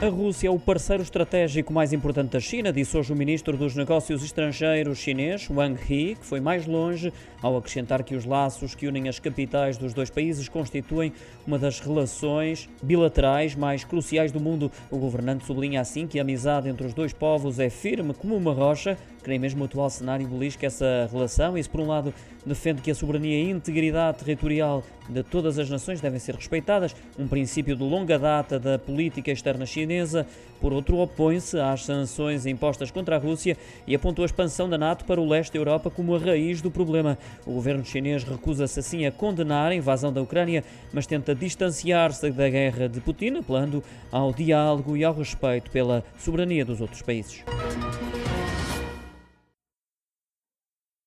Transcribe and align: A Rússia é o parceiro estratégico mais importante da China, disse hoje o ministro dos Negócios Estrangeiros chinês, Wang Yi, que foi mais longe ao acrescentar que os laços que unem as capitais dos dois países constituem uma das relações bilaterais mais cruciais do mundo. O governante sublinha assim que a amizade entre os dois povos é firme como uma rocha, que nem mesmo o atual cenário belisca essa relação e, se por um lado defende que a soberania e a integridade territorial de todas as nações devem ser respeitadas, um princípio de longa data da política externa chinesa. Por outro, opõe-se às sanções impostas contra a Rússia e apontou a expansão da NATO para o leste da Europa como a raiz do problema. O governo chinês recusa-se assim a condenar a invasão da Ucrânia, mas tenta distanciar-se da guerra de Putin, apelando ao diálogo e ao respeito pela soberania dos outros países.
A 0.00 0.08
Rússia 0.08 0.46
é 0.46 0.50
o 0.50 0.60
parceiro 0.60 1.02
estratégico 1.02 1.72
mais 1.72 1.92
importante 1.92 2.30
da 2.30 2.38
China, 2.38 2.72
disse 2.72 2.96
hoje 2.96 3.12
o 3.12 3.16
ministro 3.16 3.56
dos 3.56 3.74
Negócios 3.74 4.22
Estrangeiros 4.22 4.96
chinês, 4.98 5.50
Wang 5.50 5.76
Yi, 5.92 6.14
que 6.14 6.24
foi 6.24 6.38
mais 6.38 6.68
longe 6.68 7.12
ao 7.42 7.56
acrescentar 7.56 8.04
que 8.04 8.14
os 8.14 8.24
laços 8.24 8.76
que 8.76 8.86
unem 8.86 9.08
as 9.08 9.18
capitais 9.18 9.76
dos 9.76 9.92
dois 9.92 10.08
países 10.08 10.48
constituem 10.48 11.12
uma 11.44 11.58
das 11.58 11.80
relações 11.80 12.68
bilaterais 12.80 13.56
mais 13.56 13.82
cruciais 13.82 14.30
do 14.30 14.38
mundo. 14.38 14.70
O 14.88 14.98
governante 14.98 15.44
sublinha 15.44 15.80
assim 15.80 16.06
que 16.06 16.20
a 16.20 16.22
amizade 16.22 16.68
entre 16.68 16.86
os 16.86 16.94
dois 16.94 17.12
povos 17.12 17.58
é 17.58 17.68
firme 17.68 18.14
como 18.14 18.36
uma 18.36 18.52
rocha, 18.52 18.96
que 19.20 19.28
nem 19.28 19.38
mesmo 19.38 19.62
o 19.62 19.64
atual 19.64 19.90
cenário 19.90 20.28
belisca 20.28 20.64
essa 20.64 21.08
relação 21.10 21.58
e, 21.58 21.62
se 21.62 21.68
por 21.68 21.80
um 21.80 21.88
lado 21.88 22.14
defende 22.46 22.80
que 22.80 22.90
a 22.90 22.94
soberania 22.94 23.42
e 23.42 23.48
a 23.48 23.50
integridade 23.50 24.18
territorial 24.18 24.84
de 25.08 25.22
todas 25.22 25.58
as 25.58 25.68
nações 25.68 26.00
devem 26.00 26.18
ser 26.18 26.34
respeitadas, 26.34 26.94
um 27.18 27.26
princípio 27.26 27.74
de 27.74 27.82
longa 27.82 28.18
data 28.18 28.58
da 28.58 28.78
política 28.78 29.30
externa 29.30 29.66
chinesa. 29.88 30.26
Por 30.60 30.72
outro, 30.72 30.98
opõe-se 30.98 31.58
às 31.58 31.84
sanções 31.84 32.44
impostas 32.44 32.90
contra 32.90 33.14
a 33.14 33.18
Rússia 33.18 33.56
e 33.86 33.94
apontou 33.94 34.24
a 34.24 34.26
expansão 34.26 34.68
da 34.68 34.76
NATO 34.76 35.04
para 35.04 35.20
o 35.20 35.28
leste 35.28 35.52
da 35.52 35.58
Europa 35.60 35.88
como 35.88 36.14
a 36.14 36.18
raiz 36.18 36.60
do 36.60 36.70
problema. 36.70 37.16
O 37.46 37.52
governo 37.52 37.84
chinês 37.84 38.24
recusa-se 38.24 38.80
assim 38.80 39.06
a 39.06 39.12
condenar 39.12 39.70
a 39.70 39.74
invasão 39.74 40.12
da 40.12 40.20
Ucrânia, 40.20 40.64
mas 40.92 41.06
tenta 41.06 41.34
distanciar-se 41.34 42.30
da 42.32 42.48
guerra 42.48 42.88
de 42.88 43.00
Putin, 43.00 43.38
apelando 43.38 43.82
ao 44.10 44.32
diálogo 44.32 44.96
e 44.96 45.04
ao 45.04 45.14
respeito 45.14 45.70
pela 45.70 46.04
soberania 46.18 46.64
dos 46.64 46.80
outros 46.80 47.02
países. 47.02 47.44